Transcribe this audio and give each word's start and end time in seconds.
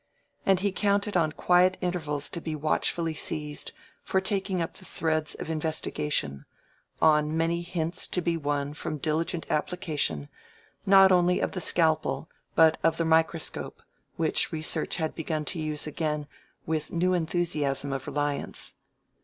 And 0.47 0.61
he 0.61 0.71
counted 0.71 1.15
on 1.15 1.31
quiet 1.33 1.77
intervals 1.79 2.27
to 2.31 2.41
be 2.41 2.55
watchfully 2.55 3.13
seized, 3.13 3.71
for 4.01 4.19
taking 4.19 4.59
up 4.59 4.73
the 4.73 4.83
threads 4.83 5.35
of 5.35 5.47
investigation—on 5.47 7.37
many 7.37 7.61
hints 7.61 8.07
to 8.07 8.19
be 8.19 8.35
won 8.35 8.73
from 8.73 8.97
diligent 8.97 9.45
application, 9.51 10.27
not 10.87 11.11
only 11.11 11.39
of 11.39 11.51
the 11.51 11.61
scalpel, 11.61 12.27
but 12.55 12.79
of 12.83 12.97
the 12.97 13.05
microscope, 13.05 13.83
which 14.15 14.51
research 14.51 14.95
had 14.95 15.13
begun 15.13 15.45
to 15.45 15.59
use 15.59 15.85
again 15.85 16.25
with 16.65 16.91
new 16.91 17.13
enthusiasm 17.13 17.93
of 17.93 18.07
reliance. 18.07 18.73